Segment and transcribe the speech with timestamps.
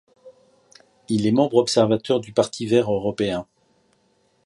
[1.09, 3.45] Il est membre observateur du Parti vert européen.